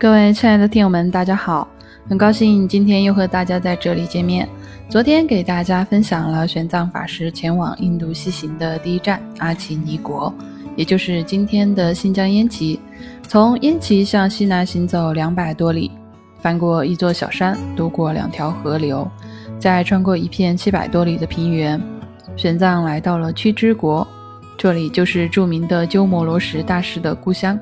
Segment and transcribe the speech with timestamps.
[0.00, 1.68] 各位亲爱的听友们，大家好！
[2.08, 4.48] 很高兴今天又和大家在这里见面。
[4.88, 10.32] 昨天给大家分享了玄奘法师前往印度西行的第一站阿奇尼国，
[10.74, 12.80] 也就是今天的新疆焉耆。
[13.28, 15.90] 从焉耆向西南行走两百多里，
[16.40, 19.06] 翻过一座小山，渡过两条河流，
[19.58, 21.78] 再穿过一片七百多里的平原，
[22.36, 24.08] 玄奘来到了屈之国，
[24.56, 27.60] 这里就是著名的鸠摩罗什大师的故乡。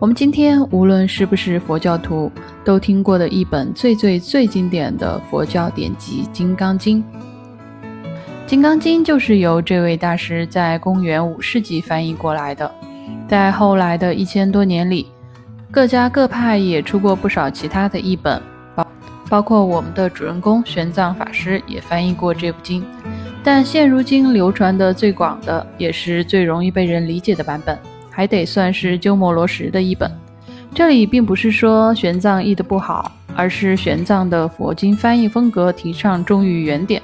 [0.00, 2.30] 我们今天无论是不是佛教徒，
[2.64, 7.02] 都听过的一本最最最经典的佛教典籍《金刚经》。
[8.44, 12.70] 《金刚经》就是由这位大师在公元五世纪翻译过来的。
[13.28, 15.06] 在后来的一千多年里，
[15.70, 18.42] 各家各派也出过不少其他的译本，
[18.74, 18.86] 包
[19.30, 22.84] 包括我们的主人公玄奘法师也翻译过这部经。
[23.44, 27.78] 但现如今流传的最广的，也是最容易被人理解的版本。
[28.14, 30.10] 还得算是鸠摩罗什的译本。
[30.72, 37.02] 这里并不是说玄奘译的不好，而是玄奘的佛经翻译风格提倡忠于原点，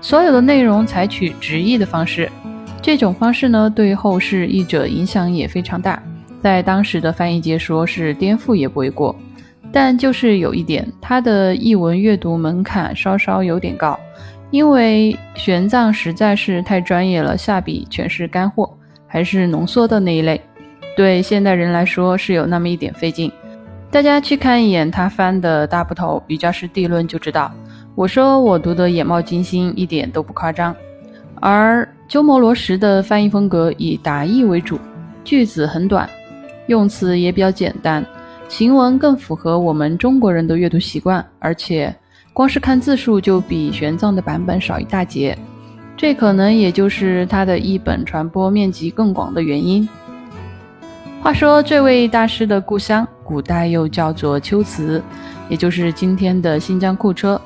[0.00, 2.30] 所有的内容采取直译的方式。
[2.82, 6.02] 这种方式呢，对后世译者影响也非常大，
[6.42, 9.14] 在当时的翻译界说是颠覆也不为过。
[9.72, 13.98] 但就是有一点，他的译文阅读门槛稍稍有点高，
[14.50, 18.72] 因为玄奘实在是太专业了，下笔全是干货。
[19.16, 20.38] 还是浓缩的那一类，
[20.94, 23.32] 对现代人来说是有那么一点费劲。
[23.90, 27.50] 大家去看一眼他翻的大部头《瑜伽师地论》就知道。
[27.94, 30.76] 我说我读得眼冒金星，一点都不夸张。
[31.36, 34.78] 而鸠摩罗什的翻译风格以达意为主，
[35.24, 36.06] 句子很短，
[36.66, 38.04] 用词也比较简单，
[38.50, 41.90] 行文更符合我们中国人的阅读习惯，而且
[42.34, 45.34] 光是看字数就比玄奘的版本少一大截。
[45.96, 49.88] 这可能也就是他的译本传播面积更广的原因。
[51.22, 55.02] 话说，这位大师的故乡，古代又叫做龟兹，
[55.48, 57.40] 也就是今天的新疆库车。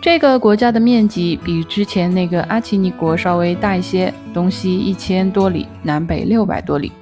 [0.00, 6.92] 这个国家的面积比之前那个阿奇尼国稍微大一些，东西一千多里，南北六百多里。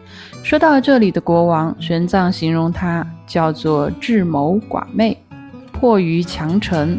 [0.42, 5.16] 说到这里的国王，玄奘形容他叫做智谋寡昧，
[5.72, 6.98] 迫于强臣。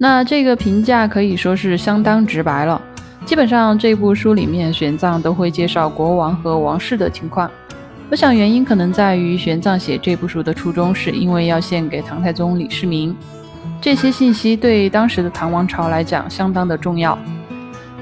[0.00, 2.80] 那这个评价可以说是相当直白了。
[3.26, 7.50] 基本上这部书里面，玄奘都会介绍国王和王室的情况。
[8.08, 13.12] 我想原因可能在于玄奘写这部书的初衷是因为要献给唐太宗李世民，
[13.80, 17.18] 这些信息对当时的唐王朝来讲相当的重要。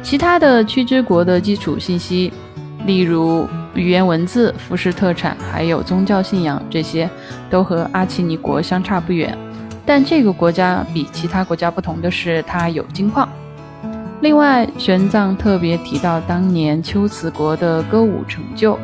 [0.02, 2.30] 其他的屈之国的基础信息，
[2.84, 7.08] 例如语言文字、服饰特产，还有宗教信仰，这些
[7.48, 9.36] 都和阿奇尼国相差不远。
[9.86, 13.26] 但这个国家比其他国家不同的是，它有金矿。
[14.20, 18.76] 另外，玄奘特别提到当年龟兹国的歌舞成就，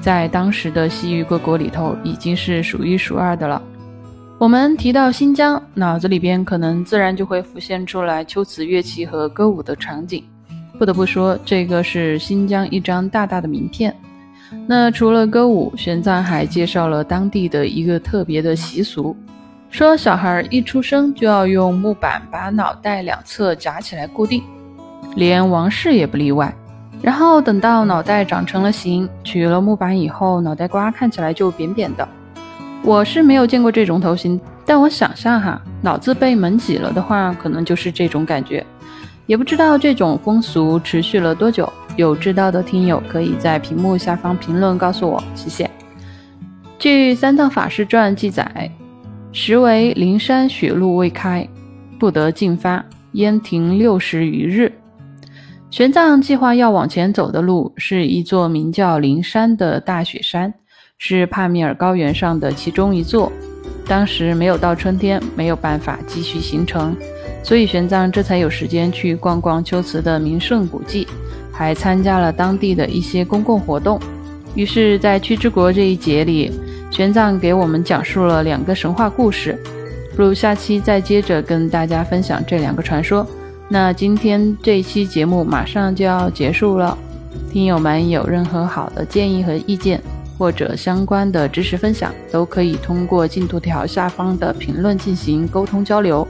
[0.00, 3.62] 在当时的西域各国里头已经是数一数二的了。
[4.36, 10.24] 我们提到新疆，脑子里边可能自然就会浮现出来龟兹乐器和歌舞的场景。
[10.78, 13.94] 不得不说，这个是新疆一张大大的名片。
[14.66, 19.16] 那除了歌舞，玄奘还介绍了当地的一个特别的习俗。
[19.70, 24.42] 说小孩一出生就要用木板把脑袋两侧夹起来固定，
[25.14, 26.52] 连王室也不例外。
[27.00, 32.06] 然后等到脑袋长成了形，取了木板以后，脑袋瓜看起来就扁扁的。
[32.82, 38.66] 我是没有见过这种头型，但我想象哈，脑子被门挤了的话，可能就是这种感觉。
[39.26, 45.70] 也不知道这种风俗持续了多久，有知道的听友可以在屏幕下方评论告诉我，谢谢。
[46.78, 48.70] 据《三藏法师传》记载。
[49.32, 51.48] 时为灵山雪路未开，
[52.00, 54.72] 不得进发，焉停六十余日。
[55.70, 60.52] 玄奘计划要往前走的路是一座名叫灵山的大雪山，
[60.98, 63.30] 是帕米尔高原上的其中一座。
[63.86, 66.96] 当时没有到春天，没有办法继续行程，
[67.44, 71.06] 所以玄奘这才有时间去逛逛龟兹的名胜古迹，
[71.52, 74.00] 还参加了当地的一些公共活动。
[74.56, 76.50] 于是，在屈之国这一节里。
[77.00, 79.58] 玄奘给我们讲述了两个神话故事，
[80.14, 83.26] 不如下期再接着跟大家分享这两个传说。
[83.70, 86.98] 那今天这一期节目马上就要结束了，
[87.50, 89.98] 听友们有任何好的建议和意见，
[90.36, 96.28] 或者相关的知识分享，都可以通过进度条下方的评论进行沟通交流。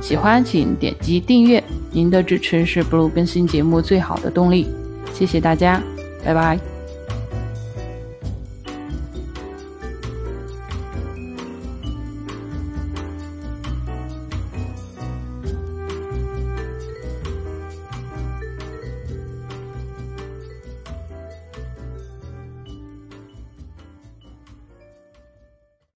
[0.00, 1.62] 喜欢请点击订阅，
[1.92, 4.66] 您的支持是不如更新节目最好的动力。
[5.14, 5.80] 谢谢大家，
[6.24, 6.75] 拜拜。